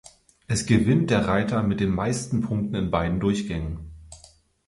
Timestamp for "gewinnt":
0.65-1.11